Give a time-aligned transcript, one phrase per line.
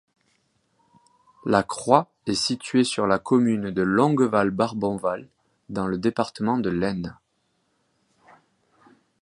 [1.45, 5.27] La croix est située sur la commune de Longueval-Barbonval,
[5.69, 7.15] dans le département de l'Aisne.